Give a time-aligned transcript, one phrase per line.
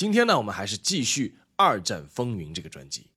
[0.00, 3.10] 今天呢，我们还是继续二战风云这个专辑。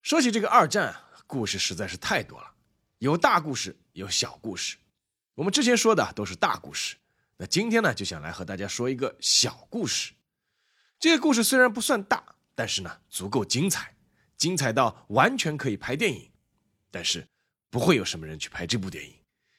[0.00, 0.94] 说起这个二战，
[1.26, 2.54] 故事实在是太多了，
[2.98, 4.76] 有大故事，有小故事。
[5.34, 6.94] 我们之前说的都是大故事，
[7.38, 10.12] 那今天呢，就想来和大家说一个小故事。
[11.00, 13.96] 这个故事虽然不算大，但是呢，足够精彩，
[14.36, 16.30] 精彩到完全可以拍电影。
[16.92, 17.26] 但是
[17.70, 19.12] 不会有什么人去拍这部电影，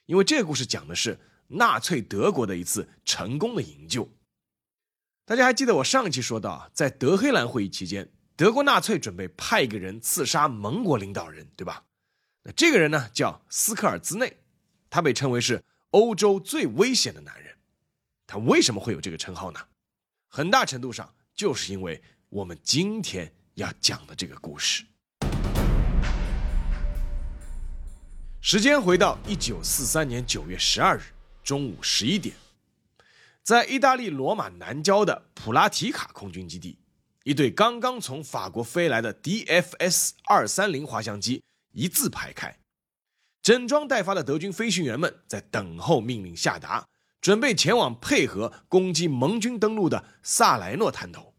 [0.05, 4.09] 因为这个故事讲的是纳粹德国的一次成功的营救。
[5.27, 11.83] 大家还记得我上一期说到，在德黑兰会议期间，德国纳粹准备派一个人刺杀盟国领导人，对吧？
[12.43, 14.37] 那这个人呢，叫斯科尔兹内，
[14.89, 17.53] 他被称为是欧洲最危险的男人。
[18.25, 19.59] 他为什么会有这个称号呢？
[20.29, 24.85] 很大程度上就是因为我们今天要讲的这个故事。
[28.39, 31.01] 时间回到一九四三年九月十二日
[31.43, 32.33] 中午十一点。
[33.47, 36.77] 在意大利罗马南郊的普拉提卡空军基地，
[37.23, 42.59] 一对刚刚从法国飞来的 DFS 二三零滑翔机一字排开，
[43.41, 46.85] 整装待发的德军飞行员们在等候命令下达，
[47.21, 51.33] 准备前往配合攻击盟军登陆的萨莱诺滩头。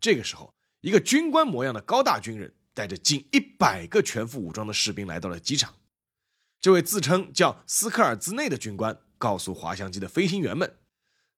[0.00, 5.74] 这个时候，一个军官模样的高大军人带着近一百个全副武装的士兵来到了机场。
[6.62, 10.78] 这位自称叫斯科尔兹内的军官告诉滑翔机的飞行员们。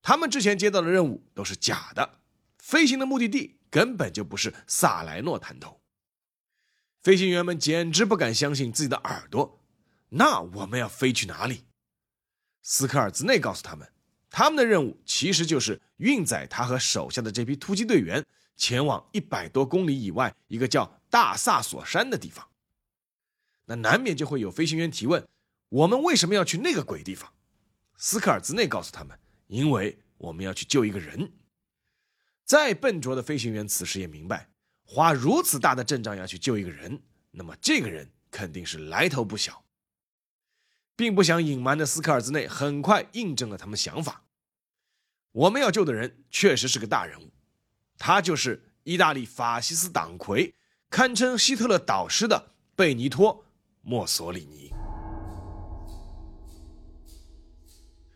[0.02, 2.18] 他们之前接到的任务都是假的，
[2.58, 5.80] 飞行的目的地根本就不是萨莱诺滩头。
[7.00, 9.60] 飞行员们简直不敢相信自己的耳朵。
[10.10, 11.64] 那我们要飞去哪里？
[12.62, 13.90] 斯科尔兹内告诉他们，
[14.28, 18.24] 他们的任务其实就是运载他和手下的这批突击队员
[18.56, 22.48] 前往一百多公里以外一个叫大萨索山的地方。
[23.66, 25.26] 那难免就会有飞行员提问：
[25.68, 27.32] 我们为什么要去那个鬼地方？
[27.96, 29.18] 斯科尔兹内告诉他们。
[29.52, 31.30] 因为我们要去救一个人，
[32.42, 34.48] 再笨拙的飞行员此时也明白，
[34.82, 37.02] 花如此大的阵仗要去救一个人，
[37.32, 39.62] 那么这个人肯定是来头不小。
[40.96, 44.24] 并不想隐瞒的斯科尔兹内很快印证了他们想法：
[45.32, 47.30] 我们要救的人确实是个大人物，
[47.98, 50.54] 他就是意大利法西斯党魁，
[50.88, 53.44] 堪称希特勒导师的贝尼托·
[53.82, 54.71] 墨索里尼。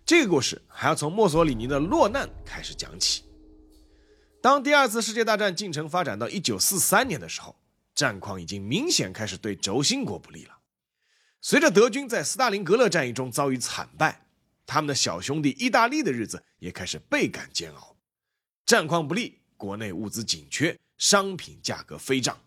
[0.07, 3.25] 这个故事还要从墨索里尼的落难开始讲起。
[4.41, 7.57] 当第二次世界大战进程发展到一九四三年的时候，
[7.93, 10.59] 战况已经明显开始对轴心国不利了。
[11.41, 14.29] 随着德军在斯大林格勒战役中遭遇惨败，
[14.65, 17.97] 他们的小兄弟意大利的日子也开始倍感煎熬。
[18.65, 22.41] 战况不利，国内物资紧缺，商品价格飞涨。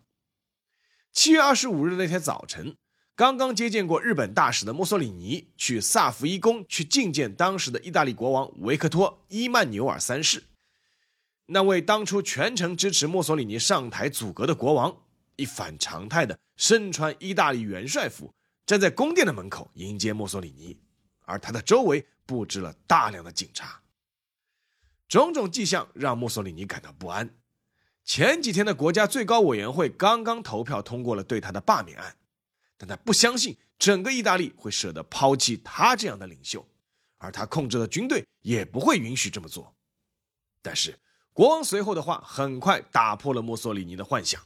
[1.12, 2.78] 七月二十五日那天早晨。
[3.20, 10.42] 刚刚接见过日本大使的墨索里尼去萨伏伊宫去觐见当时的意大利国王维克托·伊曼纽尔三世。
[11.48, 14.96] 那位当初全程支持墨索里尼上台阻隔的国王，
[15.36, 18.34] 一反常态的身穿意大利元帅服，
[18.66, 20.80] 站在宫殿的门口迎接墨索里尼，
[21.26, 23.82] 而他的周围布置了大量的警察。
[25.10, 27.30] 种种迹象让墨索里尼感到不安。
[28.06, 32.16] 前几天的国家最高委员会刚刚投票通过了对他的罢免案。
[32.80, 36.66] 但他不相信整个意大利会舍得抛弃他这样的领袖，
[37.18, 39.76] 而他控制的军队也不会允许这么做。
[40.62, 40.98] 但是
[41.34, 44.42] 国王随后的话很快打破了墨索里尼的幻想。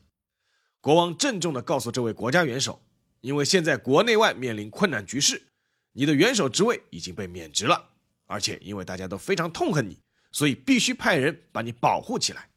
[0.82, 2.84] 国王郑重地告诉这位国家元首
[3.22, 5.50] ：“因为现在国内外面临困难局势，
[5.92, 7.92] 你的元首职位已经被免职了，
[8.26, 10.00] 而且因为大家都非常痛恨你，
[10.32, 12.50] 所以必须派人把你保护起来。”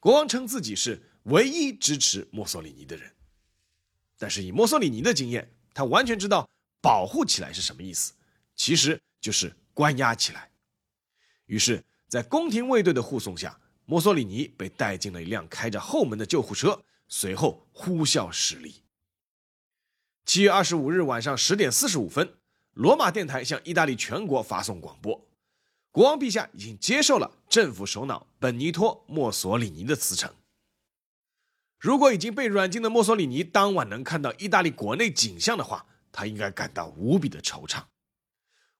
[0.00, 3.12] 国王称自己是唯一支持墨索里尼的人。
[4.18, 6.48] 但是以墨索里尼的经验，他完全知道
[6.82, 8.12] 保护起来是什么意思，
[8.56, 10.50] 其实就是关押起来。
[11.46, 18.74] 于是，在宫廷卫队的护送下，墨索里尼被带进了一辆开着后门的救护车，随后呼啸驶离。
[20.26, 22.34] 七月二十五日晚上十点四十五分，
[22.74, 25.26] 罗马电台向意大利全国发送广播：
[25.90, 30.30] 国王陛下已经接受了政府首脑本尼托·墨索里尼的辞呈。
[31.78, 37.82] 如果已经被软禁的墨索里尼当晚能看到意大利国内景象的话，他应该感到无比的惆怅。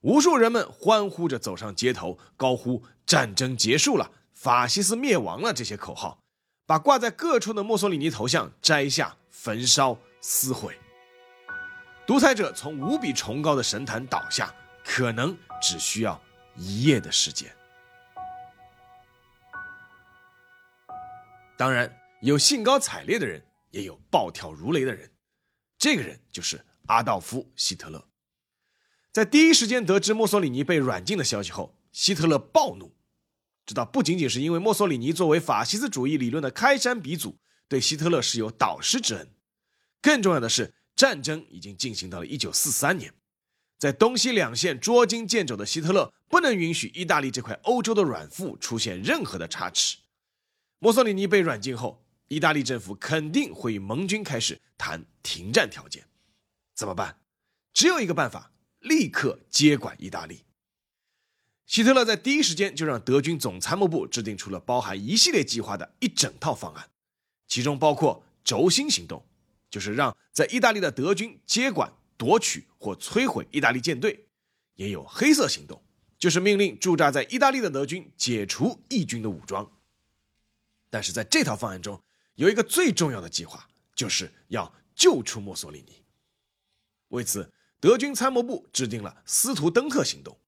[0.00, 6.20] 无数人们欢呼着走上街头，高呼“战争结束了，法西斯灭亡了”这些口号，
[6.66, 10.76] 把挂在各处的墨索里尼头像摘下、焚烧、撕毁。
[12.06, 14.52] 独裁者从无比崇高的神坛倒下，
[14.84, 16.20] 可能只需要
[16.56, 17.52] 一夜的时间。
[21.56, 25.10] 当然，有兴高采烈的人，也有暴跳如雷的人。
[25.78, 28.08] 这个人就是阿道夫·希特勒。
[29.12, 32.94] 在第一时间得知墨索里尼被软禁的消息后，希特勒暴怒。
[33.64, 37.38] 知道不仅仅是因为墨索里尼作为法西斯主义理论的开山鼻祖，
[37.68, 39.30] 对希特勒是有导师之恩，
[40.00, 40.74] 更重要的是。
[40.96, 43.14] 战争已经进行到了一九四三年，
[43.78, 49.98] 在东西两线捉襟见肘的希特勒不能允许意大利这块欧洲的软腹出现任何的差池。
[50.80, 56.06] 墨索里尼被软禁后，意大利政府肯定会与盟军开始谈停战条件。
[56.74, 57.18] 怎么办？
[57.72, 60.44] 只有一个办法：立刻接管意大利。
[61.66, 66.88] 希特勒在第一时间就让德军总参谋部制定出了包含一系列计划的一整套方案，
[67.46, 69.24] 其中包括轴心行动。
[69.70, 74.26] 就是让在意大利的德军接管、夺取或摧毁意大利舰队，
[74.76, 75.82] 也有黑色行动，
[76.18, 79.70] 就是命令驻扎在意大利的德军解除义军的武装。
[80.88, 82.02] 但是在这套方案中，
[82.38, 86.04] 有一个最重要的计划，就是要救出墨索里尼。
[87.08, 90.38] 为此，德军参谋部制定了斯图登特行动，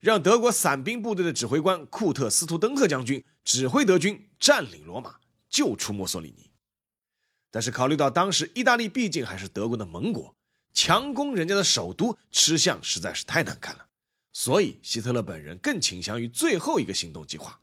[0.00, 6.50] 让德国伞兵部队的指挥官库特斯图登特将军指挥德军占领罗马，救出墨索里尼。
[7.50, 10.36] 但是考虑到当时意大利毕竟还是德国的盟国，
[10.74, 13.86] 强攻人家的首都吃相实在是太难看了，
[14.30, 17.58] 所以希特勒本人更倾向于最后一个行动计划，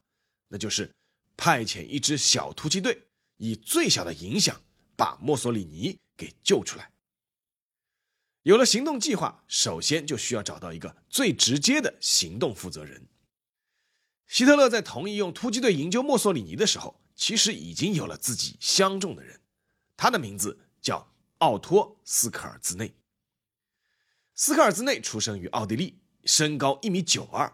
[0.48, 0.92] 那就是
[1.36, 3.04] 派遣一支小突击队，
[3.38, 4.60] 以最小的影响
[4.94, 6.92] 把墨索里尼给救出来。
[8.42, 13.08] 有了行动计划，首先就需要找到一个最直接的行动负责人。
[14.26, 19.40] 希特勒在同意用突击队营救墨索里尼的时候，其实已经有了自己相中的人。
[19.96, 22.94] 他的名字叫奥托·斯科尔兹内。
[24.34, 27.52] 斯科尔兹内出生于奥地利，身高一米九二，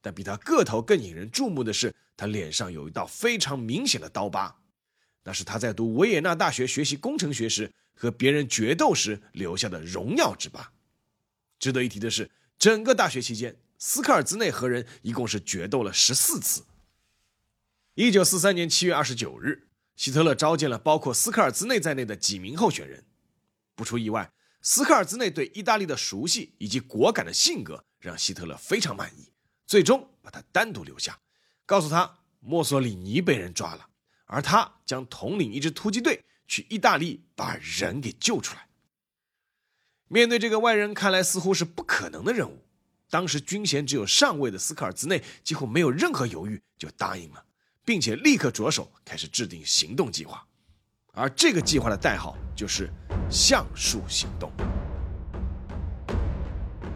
[0.00, 4.62] 但比他个头更引人注目的是，他脸上有一道非常明显的刀疤，
[5.24, 10.72] 那是他在读维也纳大学学习工程学时和别人决斗时留下的荣耀之疤。
[11.58, 16.64] 值得一提的是，整个大学期间，斯科尔兹内和人一共是决斗了十四次。
[17.94, 19.68] 一九四三年七月二十九日。
[19.96, 23.04] 希特勒召见了包括斯科尔兹内在内的几名候选人，
[23.76, 24.28] 不出意外，
[24.60, 29.30] 斯科尔兹内对意大利的熟悉以及果敢的性格让希特勒非常满意，
[29.68, 31.16] 最终把他单独留下，
[31.64, 33.88] 告诉他墨索里尼被人抓了，
[34.26, 38.66] 而他将统领一支突击队去意大利把人给救出来。
[40.08, 42.64] 面对这个外人看来似乎是不可能的任务，
[43.10, 47.44] 当时军衔只有上尉的斯科尔兹内几乎没有任何犹豫就答应了。
[47.86, 50.42] 并且立刻着手开始制定行动计划，
[51.12, 52.90] 而这个计划的代号就是
[53.30, 54.50] “橡树行动”。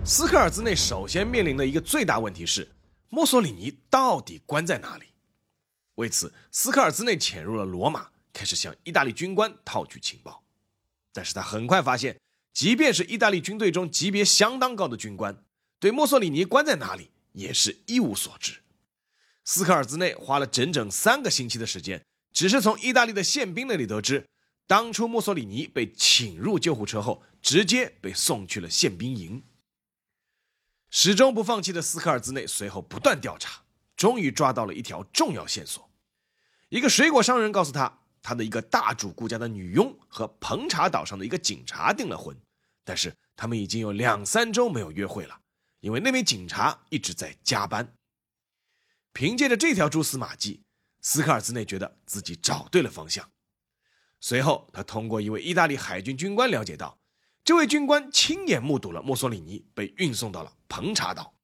[0.02, 2.66] 斯科尔兹内首先面临的一个最大问题是，
[3.10, 5.04] 墨索里尼到底关在哪里？
[5.98, 10.44] 为此，斯科尔兹内潜入了罗马，开始向意大利军官套取情报。
[11.12, 12.20] 但是他很快发现，
[12.52, 15.42] 即便是意大利军队中级别相当高的军官，
[15.80, 18.62] 对墨索里尼关在哪里也是一无所知。
[19.44, 24.24] 斯科尔兹内花了整整三个星期的时间，只是从意大利的宪兵那里得知，
[24.69, 29.43] 当初墨索里尼被请入救护车后，直接被送去了宪兵营。
[30.90, 33.62] 始终不放弃的斯科尔兹内随后不断调查，
[33.96, 35.87] 终于抓到了一条重要线索：
[36.69, 42.37] 一个水果商人告诉他，他的一个大主顾家的女佣和彭查岛上的一个警察订了婚，
[42.84, 45.41] 但是他们已经有两三周没有约会了，
[45.81, 47.94] 因为那名警察一直在加班。
[49.15, 50.63] 凭借着这条蛛丝马迹，
[51.01, 53.31] 斯科尔兹内觉得自己找对了方向。
[54.20, 56.98] 随后，他通过一位意大利海军军官了解到，
[57.43, 61.34] 这位军官亲眼目睹了墨索里尼被运送到了彭查岛。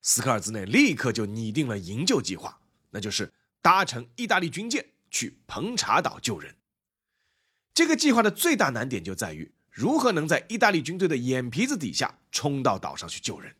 [0.00, 3.32] 斯科尔兹内立刻就拟定了营救计划，那就是
[3.64, 6.56] 搭乘意大利军舰去彭查岛救人。
[7.72, 13.56] 这个计划的最大难点就在于如何能在意大利军队的眼皮子底下冲到岛上去救人。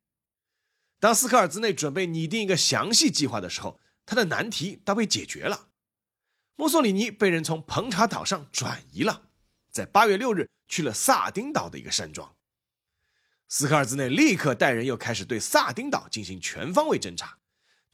[1.00, 5.68] 当斯科尔兹内准备拟定一个详细计划的时候，他的难题倒被解决了。
[6.56, 9.30] 墨索里尼被人从彭查岛上转移了，
[9.70, 12.37] 在八月六日去了萨丁岛的一个山庄。
[13.49, 17.38] 斯科尔兹内立刻带人又开始对萨丁岛进行全方位侦查，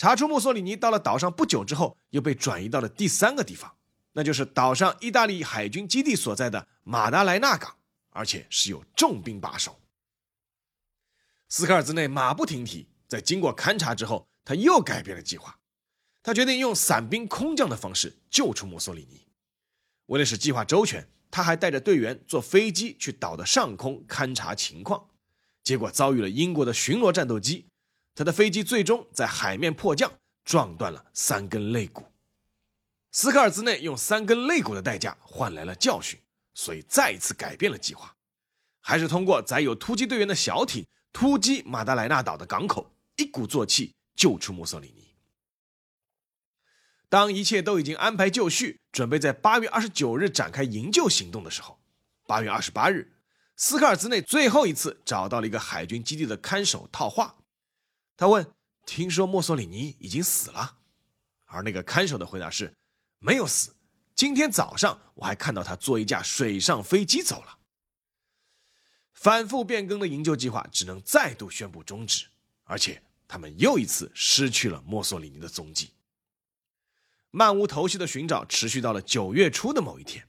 [0.00, 3.70] 查出墨索里尼到了岛上不久之后，又被转移到了第三个地方，
[4.12, 7.76] 那就是岛上意大利海军基地所在的马达莱纳港，
[8.08, 9.78] 而且是有重兵把守。
[11.50, 12.88] 斯科尔兹内马不停蹄。
[13.06, 15.58] 在经过勘察之后，他又改变了计划。
[16.22, 19.26] 他决定用伞兵空降的方式救出墨索里尼。
[20.06, 25.10] 为了使计划周全，他还带着队员坐飞机去岛的上空勘察情况，
[25.62, 27.66] 结果遭遇了英国的巡逻战斗机，
[28.20, 30.12] 他的飞机最终在海面迫降，
[30.44, 32.04] 撞断了三根肋骨。
[33.12, 36.20] 斯科尔兹内用三根肋骨的代价换来了教训，
[36.52, 38.14] 所以再一次改变了计划，
[38.82, 45.14] 还是通过载有突击队员的小艇突击马达莱纳岛的港口，一鼓作气救出墨索里尼。
[47.08, 51.80] 当一切都已经安排就绪，准备在八月二十九日展开营救行动的时候，
[52.26, 53.14] 八月二十八日，
[53.56, 57.36] 斯科尔兹内最后一次找到了一个海军基地的看守套话，
[58.20, 58.46] 他问
[58.84, 60.76] ：“听说墨索里尼已经死了？”
[61.48, 62.70] 而那个看守的回答是。
[63.18, 63.74] 没有死，
[64.14, 67.58] 今天早上我还看到他坐一架水上飞机走了。
[69.14, 72.26] 反复变更的营救计划只能再度宣布终止，
[72.64, 75.92] 而且他们又一次失去了墨索里尼的踪迹。
[77.30, 80.26] 漫无头绪的寻找持续到了九月初的某一天，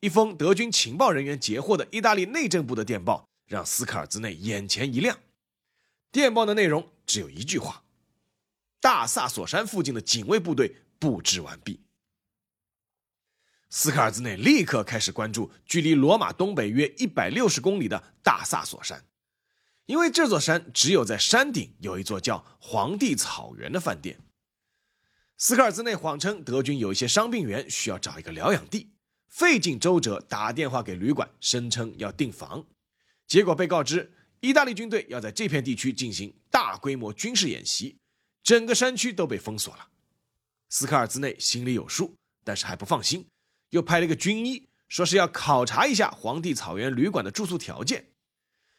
[0.00, 5.18] 一封德军情报人员截获的意大利内政部的电报让斯卡尔兹内眼前一亮。
[6.10, 7.84] 电报的内容只有一句话：
[8.80, 11.84] 大萨索山附近的警卫部队布置完毕。
[13.70, 19.04] 斯卡尔兹内立刻开始关注距离罗马东北约一百六十公里的大萨索山，
[19.84, 24.18] 因为这座山只有在山顶有一座叫皇帝草原的饭店。
[25.36, 28.90] 斯卡尔兹内谎称德军有一些伤病员需要找一个疗养地，
[29.28, 32.64] 费尽周折打电话给旅馆，声称要订房，
[33.26, 37.96] 结果被告知意大利军队要在这片地区进行大规模军事演习，
[38.42, 39.88] 整个山区都被封锁了。
[40.68, 42.14] 斯卡尔兹内心里有数，
[42.44, 43.26] 但是还不放心。
[43.70, 48.06] 又派了一个军医，说是要考察一下皇帝草原旅馆的住宿条件。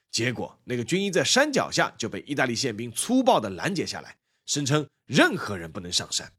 [0.09, 6.31] 结果，那个军医在山脚下就被意大利宪兵粗暴地拦截下来，声称任何人不能上山。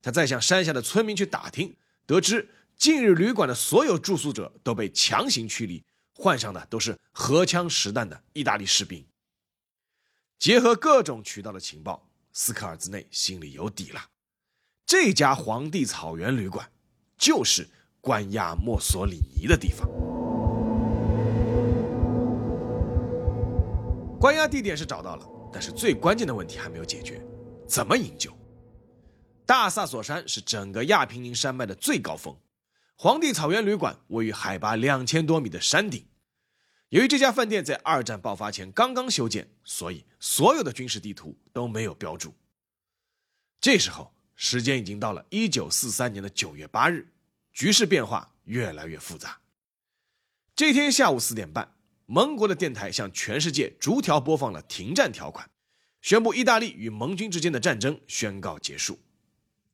[0.00, 9.06] 他再向山下的村民去打听，得知近日旅馆的所有住宿者都被强行驱离，换上的都是荷枪实弹的意大利士兵。
[10.38, 14.00] 结合各种渠道的情报，斯科尔兹内心里有底了：
[14.84, 16.68] 这家皇帝草原旅馆。
[17.18, 17.68] 就是
[18.00, 19.88] 关押墨索里尼的地方。
[24.18, 27.24] 关押地点是找到了，但是最关键的问题还没有解决：
[27.64, 28.36] 怎么营救？
[29.46, 32.36] 大萨索山是整个亚平宁山脉的最高峰，
[33.02, 36.06] 皇帝草原旅馆位于海拔两千多米的山顶。
[36.90, 42.32] 由于这家饭店在二战爆发前刚刚修建，所以所有的军事地图都没有标注。
[43.60, 47.12] 这时候，时间已经到了一九四三年的九月八日。
[47.52, 49.40] 局势变化越来越复杂。
[50.54, 51.74] 这天下午四点半，
[52.06, 55.50] 盟国的电台向全世界逐条播放了停战条款，
[56.02, 59.00] 宣布意大利与盟军之间的战争宣告结束。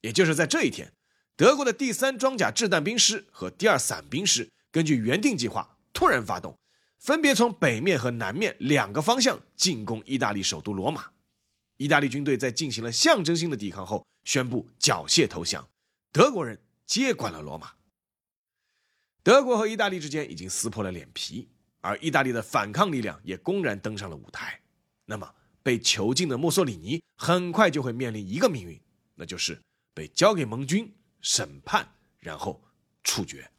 [0.00, 0.90] 也就是在这一天，
[1.38, 6.58] 德国的第三装甲掷弹兵师和第二伞兵师根据原定计划突然发动，
[6.98, 11.06] 分别从北面和南面两个方向进攻意大利首都罗马。
[11.76, 15.66] 意大利军队在进行了象征性的抵抗后，宣布缴械投降。
[16.12, 16.60] 德国人。
[16.88, 17.70] 接管了罗马，
[19.22, 21.46] 德国和意大利之间已经撕破了脸皮，
[21.82, 24.58] 而意大利的反抗力量也公然登上了舞台。
[25.04, 25.30] 那么，
[25.62, 28.80] 被囚禁的墨索里尼很快就会面临一个命运，
[29.16, 29.60] 那就是
[29.92, 32.62] 被交给盟军审判，然后
[33.02, 33.50] 处决。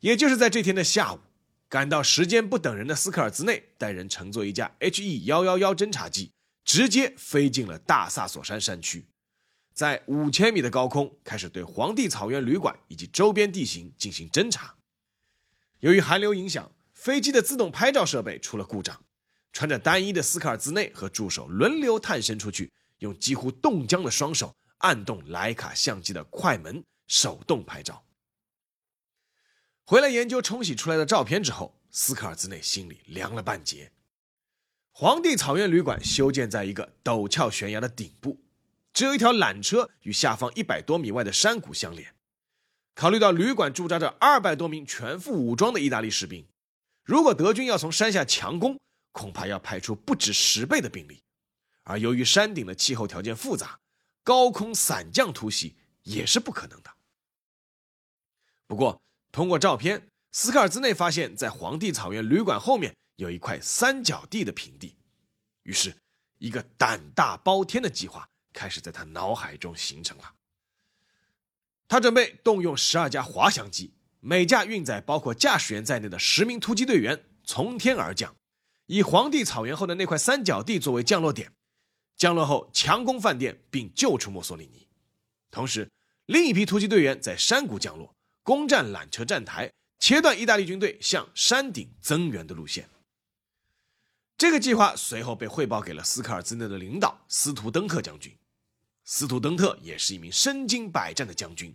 [0.00, 1.18] 也就是在这天的下午，
[1.68, 6.32] 感到时间不等人的斯科尔兹内带人乘坐一架 HE 幺幺幺侦察机，
[6.64, 9.06] 直接飞进了大萨索山山区。
[9.74, 14.76] 在五千米的高空开始对皇帝草原旅馆以及周边地形进行侦查。
[15.80, 19.04] 由于寒流影响，飞机的自动拍照设备出了故障。
[19.52, 28.04] 穿着单衣的斯科尔兹内和助手轮流探身出去，用几乎冻僵的双手按动莱卡相机的快门，手动拍照。
[29.84, 33.92] 回来研究冲洗出来的照片之后，斯卡尔兹内心里凉了半截。
[34.90, 38.40] 皇帝草原旅馆修建在一个陡峭悬崖的顶部。
[38.94, 42.12] 只有一条缆车与下方一百多米外的山谷相连。
[42.96, 46.44] 考虑到旅馆驻扎着二百多名全副武装的意大利士兵，
[47.04, 48.80] 如果德军要从山下强攻，
[49.12, 51.22] 恐怕要派出不止十倍的兵力。
[51.84, 53.78] 而由于山顶的气候条件复杂，
[54.28, 56.90] 高空伞降突袭也是不可能的。
[58.66, 59.00] 不过，
[59.32, 64.98] 通过照片，斯科尔兹内发现，在皇帝草原旅馆后面有一块三角地的平地，
[65.62, 65.96] 于是，
[66.36, 68.28] 一个胆大包天的计划。
[68.52, 70.34] 开始在他脑海中形成了。
[71.86, 78.36] 他准备动用十二架滑翔机，每架运载包括驾驶员在内的十名突击队员，从天而降，
[78.88, 81.54] 以皇帝草原后的那块三角地作为降落点。
[82.18, 84.86] 降落后强攻饭店并救出墨索里尼。
[85.50, 85.88] 同时，
[86.26, 92.90] 另一批突击队员在山谷降落，攻占缆车站台，切断意大利军队向山顶增援的路线。
[94.36, 98.36] 这个计划随后被汇报给了斯科尔兹内的领导斯图登特将军。
[99.04, 101.74] 斯图登特也是一名身经百战的将军，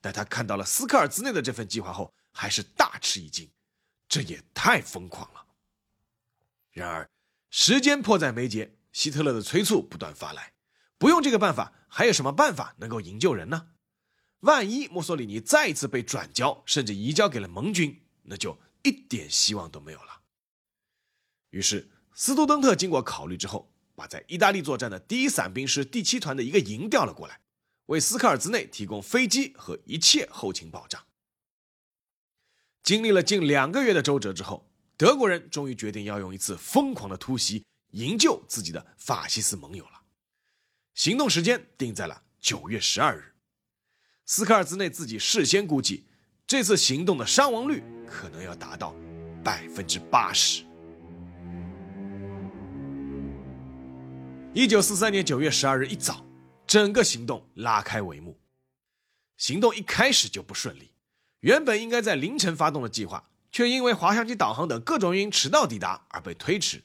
[0.00, 3.48] 但他看到了斯科尔兹内的这份计划后，还是大吃一惊。
[4.06, 5.46] 这也太疯狂了。
[6.72, 7.08] 然而，
[7.48, 10.54] 时间迫在眉睫，希特勒的催促不断发来。
[10.96, 13.68] 不用这个办法，还有什么办法能够营救人呢？
[14.40, 20.22] 万一墨索里尼再次被转交，甚至移交给了盟军，那就一点希望都没有了。
[21.50, 27.40] 于是，斯图登特经过考虑之后，把在意大利作战的第一伞兵师第七团的一个营调了过来，
[27.86, 31.04] 为斯科尔兹内提供飞机和一切后勤保障。
[32.82, 40.02] 经历了近两个月的周折之后，德国人终于决定要用一次疯狂的突袭营救自己的法西斯盟友了。
[40.94, 43.34] 行动时间定在了九月十二日。
[44.26, 46.04] 斯科尔兹内自己事先估计，
[46.46, 48.94] 这次行动的伤亡率可能要达到
[49.44, 50.64] 百分之八十。
[54.52, 56.24] 一九四三年九月十二日一早，
[56.66, 58.40] 整个行动拉开帷幕。
[59.36, 60.90] 行动一开始就不顺利。
[61.40, 66.82] 原本应该在凌晨发动的计划，却因为滑翔机导航等各种原因迟到抵达而被推迟。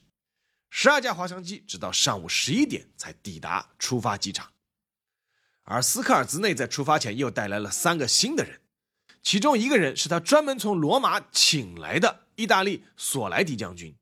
[0.70, 4.52] 十二架滑翔机直到上午十一点才抵达出发机场。
[5.64, 8.60] 而斯科尔兹内在出发前又带来了三个新的人，
[9.22, 13.94] 其中一个人是他专门从罗马请来的意大利索莱迪将军。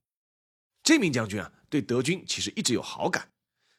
[0.82, 3.30] 这名将军啊，对德军其实一直有好感。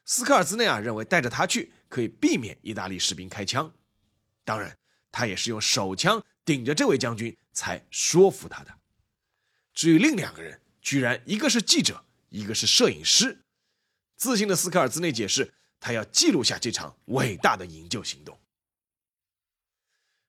[0.04, 3.72] 斯科尔兹内啊认为带着他去可以避免意大利士兵开枪。
[4.44, 4.76] 当然，
[5.10, 6.22] 他也是用手枪。
[6.42, 8.74] 顶着这位将军才说服他的。
[9.72, 13.44] 至于另两个人，居然一个是记者，一个是摄影师。
[14.16, 18.38] 自信的斯科尔兹内解释，他要记录下这场伟大的营救行动。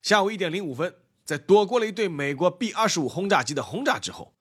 [0.01, 4.33] 下午一点零五分，在躲过了一对美国 B 二十五轰炸机的轰炸之后，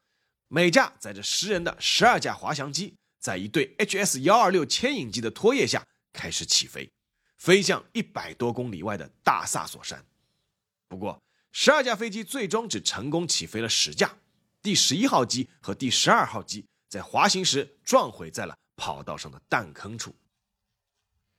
[0.49, 6.91] 每架载着十人的十二架滑翔机，在一对 HS 幺二六牵引机的拖曳下开始起飞，
[7.37, 10.05] 飞向一百多公里外的大萨索山。
[10.89, 14.17] 不过，十二架飞机最终只成功起飞了十架，
[14.63, 20.15] 第十一号机和第十二号机在滑行时撞毁在了跑道上的弹坑处。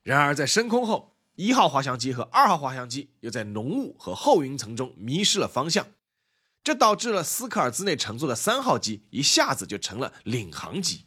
[0.01, 5.85] 然而，在升空后，一号滑翔机和二号滑翔机又在浓雾和厚云层中迷失了方向，
[6.63, 11.05] 这导致了斯科尔兹内乘坐的三号机一下子就成了领航机。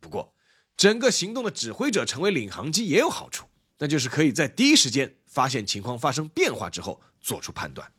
[0.00, 0.34] 不过，
[0.76, 3.46] 整个行动的指挥者成为领航机也有好处，
[3.78, 7.92] 那就是可以在第一时间发现情况发生变化之后做出判断。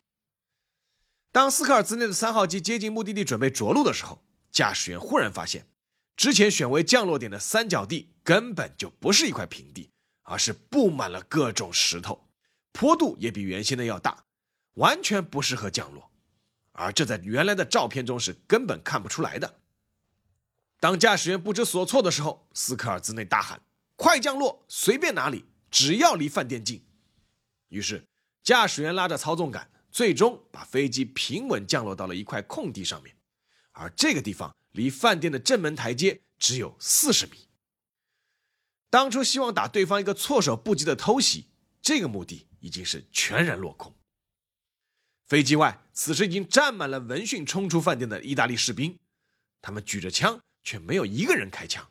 [1.32, 5.67] 当斯科尔兹内的三号机接近目的地准备着陆的时候，驾驶员忽然发现，
[6.15, 9.91] 之前选为降落点的三角地根本就不是一块平地，
[10.23, 12.27] 而是布满了各种石头，
[12.71, 14.25] 坡度也比原先的要大，
[14.75, 16.12] 完全不适合降落。
[16.71, 19.60] 而这在原来的照片中是根本看不出来的。
[20.79, 23.62] 当驾驶员不知所措的时候，斯科尔兹内大喊
[23.95, 26.83] ：“快降落，随便哪里，只要离饭店近。”
[27.69, 28.07] 于是，
[28.43, 29.69] 驾驶员拉着操纵杆。
[29.89, 33.15] 最终把飞机平稳降落到了一块空地上面，
[33.78, 37.48] 而这个地方离饭店的正门台阶只有四十米。
[38.90, 41.48] 当初希望打对方一个措手不及的偷袭，
[41.82, 43.94] 这个目的已经是全然落空。
[45.28, 48.98] 飞机外此时已经站满了闻讯冲出饭店的意大利士兵，
[49.62, 51.88] 他们举着枪，却没有一个人开枪，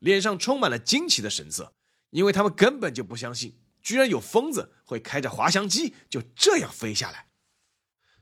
[0.00, 1.72] 脸上充满了惊奇的神色，
[2.10, 7.29] 因为他们根本就不相信，居然有疯子会开着滑翔机就这样飞下来。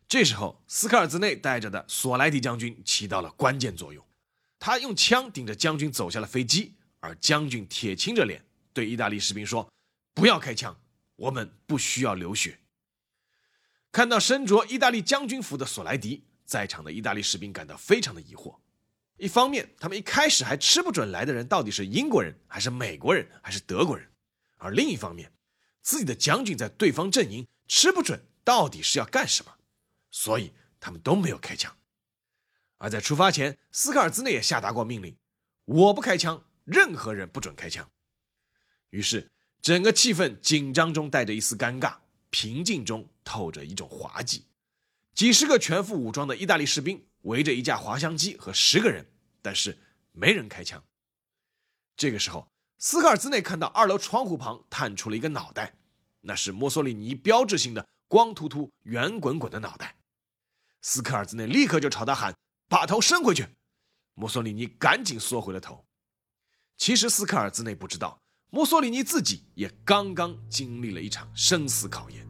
[0.08, 4.02] 这时候，斯科尔兹内带着的索莱迪将军起到了关键作用。
[4.58, 8.42] 他用枪顶着将军走下了飞机，而将军铁青着脸
[8.72, 9.70] 对意大利士兵说
[10.14, 10.74] ：“不要开枪，
[11.14, 12.58] 我们不需要流血。”
[13.92, 18.56] 看到身着意大利将军服的索莱迪，在场的意大利士兵感到非常的疑惑。
[19.18, 24.06] 一方面，他们一开始还吃不准来的人到底是英国人还是美国人还是德国人；
[24.56, 25.30] 而另一方面，
[25.82, 29.57] 自己的将军在对方阵营吃不准到底是要干什么。
[30.10, 31.76] 所以他们都没有开枪，
[32.78, 35.16] 而在出发前，斯科尔兹内也下达过命令：
[35.64, 37.88] 我不开枪，任何人不准开枪。
[38.90, 41.96] 于是，整个气氛紧张中带着一丝尴尬，
[42.30, 44.44] 平静中透着一种滑稽。
[45.14, 49.04] 几十个全副武装的意大利士兵围着一架滑翔机和十个人，
[49.42, 49.76] 但是
[50.12, 50.82] 没人开枪。
[51.96, 55.74] 这个时候，斯科尔兹内看到二楼窗户旁探出了一个脑袋，
[56.20, 59.96] 那是墨索里尼标志性的光秃秃、圆滚滚的脑袋。
[60.80, 62.34] 斯科尔兹内立刻就朝他喊
[62.68, 63.46] ：“把头伸回去！”
[64.14, 65.84] 墨索里尼赶紧缩回了头。
[66.76, 72.26] 其实斯科尔兹内不知道，墨索里尼自己也刚刚经历了一场生死考验。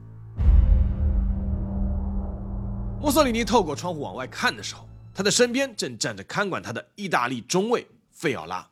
[3.01, 8.71] 墨索里尼透过窗户往外看的时候，他的身边正站着看管他的意大利中尉费奥拉。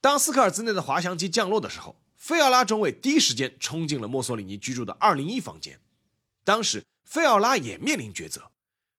[0.00, 5.78] 当斯科尔兹内的滑翔机降落的时候，费奥拉中尉第一时间冲进了墨索里尼居住的二零一房间。
[6.42, 8.50] 当时，费奥拉也面临抉择：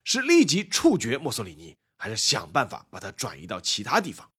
[0.04, 4.32] 是立即处决墨索里尼，还是想办法把他转移到其他地方？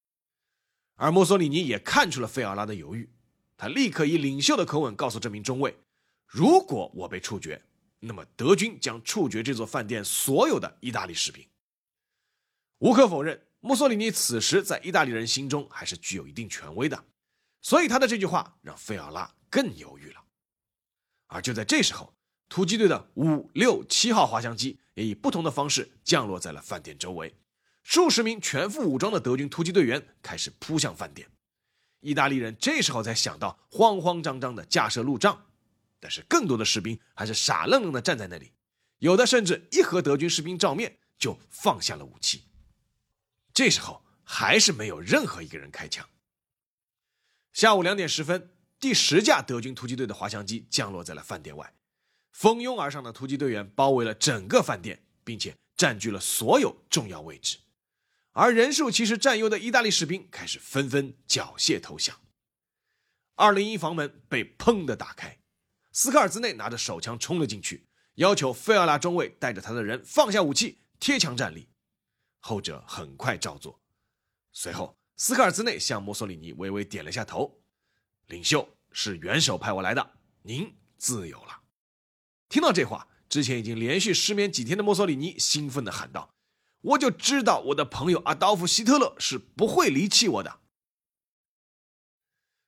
[0.95, 3.11] 而墨索里尼也看出了费奥拉的犹豫，
[3.57, 5.77] 他立刻以领袖的口吻告诉这名中尉
[6.27, 7.65] ：“如果我被处决，
[8.01, 11.47] 那么德军将处决这座饭店所有的意大利士兵。”
[12.79, 17.05] 无可否认，墨索里尼此时在意大利人心中还是具有一定权威的，
[17.61, 20.25] 所以他的这句话让费奥拉更犹豫了。
[21.29, 22.13] 而就在这时候，
[22.53, 27.35] 突击队的五六七号滑翔机也以不同的方式降落在了饭店周围。
[27.83, 31.27] 数十名全副武装的德军突击队员开始扑向饭店，
[32.01, 35.47] 意大利人这时候才想到慌慌张张的架设路障，
[35.99, 38.53] 但是更多的士兵还是傻愣愣的站在那里，
[38.99, 42.43] 有的甚至一和德军士兵照面就放下了武器。
[43.55, 46.07] 这时候还是没有任何一个人开枪。
[47.55, 51.73] 下午两点十分，第十架德军突击队的滑翔机降落在了饭店外，
[52.33, 57.59] 蜂拥而上的突击队员包围了整个饭店，并且占据了所有重要位置。
[58.33, 62.19] 而人数其实占优的意大利士兵开始纷纷缴械投降。
[63.35, 65.39] 二零一房门被砰的打开，
[65.93, 71.69] 斯科尔兹内拿着手枪冲了进去，要求费奥拉中尉带着他的人放下武器，贴墙站立。
[72.41, 73.81] 后者很快照做。
[74.53, 77.63] 随后，斯科尔兹内向墨索里尼微微点了下头
[78.29, 81.61] ：“领袖是元首派我来的，您自由了。”
[82.53, 86.35] 听到这话，之前已经连续失眠几天的墨索里尼兴奋地喊道。
[86.83, 90.61] 我就知道我的朋友阿道夫·希特勒是不会离弃我的。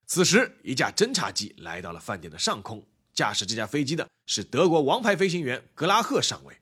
[0.07, 6.59] 此时，一架侦察机来到了饭店的上空，驾驶这架飞机的是德国王牌飞行员格拉赫上尉，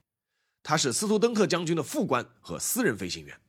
[0.64, 3.40] 他是斯图登特将军的副官和私人飞行员。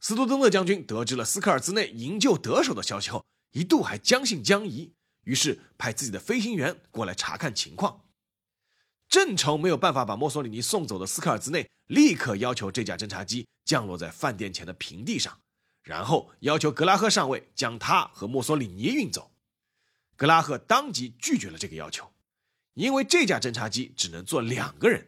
[0.00, 8.01] 斯图登特将军得知了斯科尔兹内营救得手的消息后，一度还将信将疑，于是派自己的飞行员过来查看情况。
[9.12, 15.38] 正愁没有办法把墨索里尼送走的斯科尔兹内，立刻要求这架侦察机降落在饭店前的平地上，
[15.82, 19.30] 然后要求格拉赫上尉将他和墨索里尼运走。
[20.16, 22.10] 格拉赫当即拒绝了这个要求，
[22.72, 25.06] 因为这架侦察机只能坐两个人，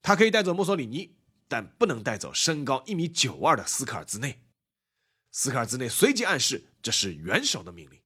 [0.00, 1.14] 他可以带走墨索里尼，
[1.46, 4.40] 但不能带走身高一米九二的斯科尔兹内。
[5.32, 8.00] 斯科尔兹内随即暗示这是元首的命令。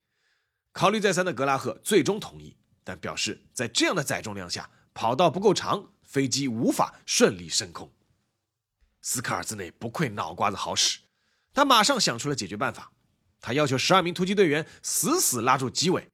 [0.72, 4.68] 考虑再三的格拉赫最终同意，但表示在这样的载重量下。
[5.01, 7.89] 跑道不够长，飞机无法顺利升空。
[9.01, 10.99] 斯科尔兹内不愧脑瓜子好使，
[11.55, 12.91] 他马上想出了解决办法。
[13.41, 16.11] 他要求十二名突击队员死死拉住机尾，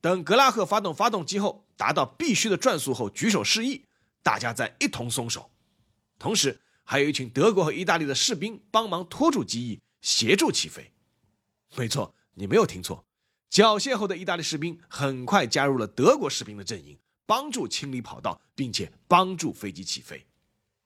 [0.00, 3.86] 等格拉赫发动发动机后达到必须的转速后举手示意，
[4.22, 5.50] 大家再一同松手。
[6.16, 10.92] 同时，还有一群德国和意大利的士兵帮忙拖住机翼，协助起飞。
[11.74, 13.04] 没错，你没有听错，
[13.50, 16.96] 缴械后的意大利士兵很快加入了德国士兵的阵营。
[17.28, 20.26] 帮助清理跑道，并且帮助飞机起飞。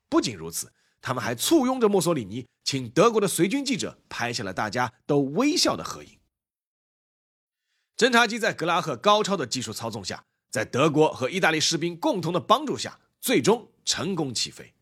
[0.08, 6.18] 不仅如此，他们还簇拥着墨索里尼，请德国的随军记者拍下了大家都微笑的合影。
[7.96, 14.74] 侦察机在格拉赫高超的技术操纵下，在德国和意大利士兵共同的帮助下，最终成功起飞。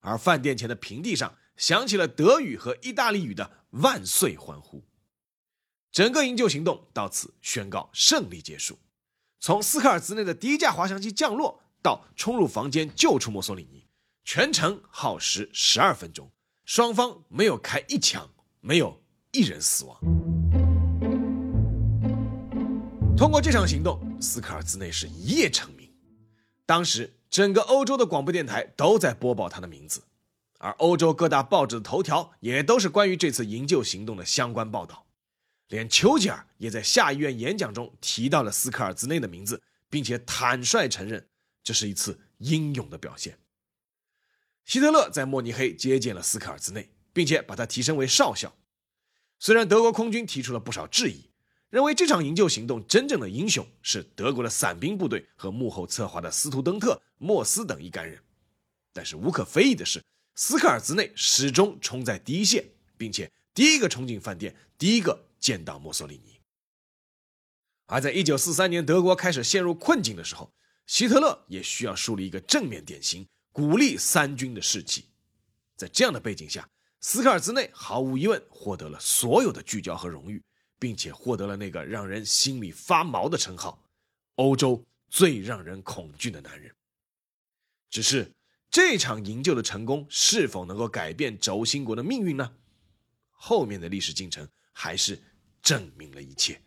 [0.00, 4.82] 而饭店前的平地上响起了德语和意大利语的万岁欢呼。
[5.92, 8.78] 整个营救行动到此宣告胜利结束。
[9.38, 13.86] 从斯科尔兹内的第一架滑翔机降落到冲入房间救出墨索里尼，
[14.24, 16.30] 全程耗时十二分钟，
[16.64, 18.28] 双方没有开一枪，
[18.60, 19.96] 没有一人死亡。
[23.16, 25.88] 通过这场行动，斯科尔兹内是一夜成名。
[26.64, 30.02] 当时，整个欧洲的广播电台都在播报他的名字，
[30.58, 35.05] 而欧洲各大报纸的头条也都是关于这次营救行动的相关报道。
[35.68, 41.26] 连丘吉尔也在下议院演讲中提到了斯科尔兹内的名字，并且坦率承认
[41.62, 43.38] 这是一次英勇的表现。
[44.64, 48.56] 希特勒在慕尼黑接见了斯科尔兹内，并且把他提升为少校。
[49.38, 51.30] 虽然德国空军提出了不少质疑，
[51.70, 58.20] 认为这场营救行动真正的英雄是德国的伞兵部队和幕后策划的斯图登特、莫斯等一干人，
[58.92, 60.02] 但是无可非议的是，
[60.36, 62.64] 斯科尔兹内始终冲在第一线，
[62.96, 65.25] 并且第一个冲进饭店，第一个。
[65.38, 66.40] 见到墨索里尼，
[67.86, 70.52] 而在一九四三年德国开始陷入困境的时候，
[70.86, 75.06] 希特勒也需要树立一个正面典型，鼓励三军的士气。
[75.76, 76.68] 在这样的背景下，
[77.00, 80.42] 斯科尔兹内毫无疑问获得了所有的聚焦和荣誉，
[80.78, 83.84] 并且获得了那个让人心里发毛的称号——
[84.36, 86.74] 欧洲最让人恐惧的男人。
[87.90, 88.32] 只是
[88.70, 92.52] 这场营救的成功是否能够改变轴心国的命运呢？
[93.30, 95.18] 后面的历史进程还是
[95.62, 96.60] 证明了一切。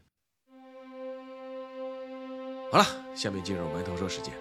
[2.71, 4.33] 好了，下面进入埋头说时间。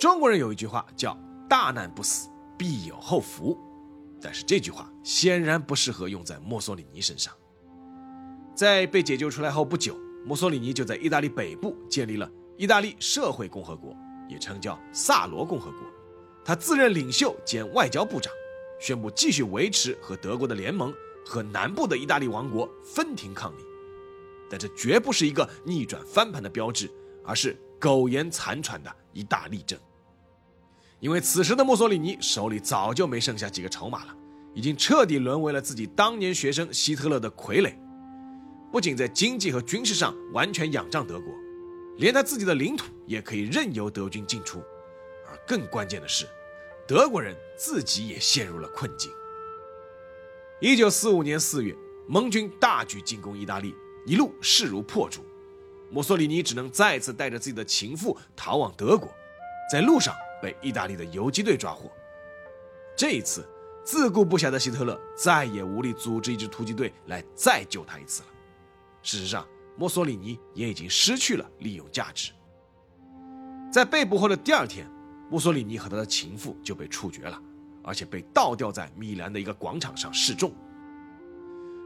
[0.00, 1.16] 中国人有一句话叫
[1.48, 3.56] “大难不死，必有后福”，
[4.20, 7.32] 但是这句话显然不适合用在墨索里尼身上。
[8.52, 13.96] 在被解救出来后不久，墨索里尼就在意大利北部建立了意大利社会共和国，
[14.28, 15.80] 也称叫萨罗共和国。
[16.44, 18.32] 他自任领袖兼外交部长，
[18.80, 20.92] 宣布继续维持和德国的联盟，
[21.30, 23.64] 和南部的意大利王国分庭抗礼。
[24.50, 26.90] 但这绝不是一个逆转翻盘的标志，
[27.24, 29.78] 而是苟延残喘的一大例证。
[30.98, 34.16] 因为此时的墨索里尼手里早就没剩下几个筹码了，
[34.54, 37.72] 已经彻底沦为了自己当年学生希特勒的傀儡。
[38.72, 41.32] 不仅在经济和军事上完全仰仗德国，
[41.98, 44.58] 连他自己的领土也可以任由德军进出。
[45.28, 46.26] 而更关键的是，
[46.88, 49.12] 德国人自己也陷入了困境。
[50.62, 51.74] 一九四五年四月，
[52.06, 55.24] 盟军大举进攻意大利，一路势如破竹，
[55.90, 59.10] 墨索里尼只能再次带着自己的情妇逃往德国，
[59.72, 61.90] 在路上被意大利的游击队抓获。
[62.94, 63.42] 这一次，
[63.82, 68.28] 自顾不暇的希特勒再也无力组织一支突击队来再救他一次了。
[69.02, 72.32] 事实上，墨索里尼也已经失去了利用价值。
[73.72, 74.86] 在被捕后的第二天，
[75.30, 77.40] 墨索里尼和他的情妇就被处决了，
[77.82, 80.52] 而且被倒吊在米兰的一个广场上示众。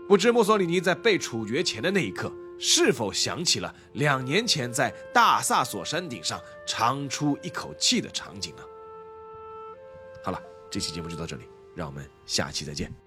[0.08, 8.62] 不知墨索里尼在被处决前的那一刻，是否想起了两年前在大萨索山顶上长出一口气的场景呢？
[10.22, 13.03] 好了，这期节目就到这里，让我们下期再见。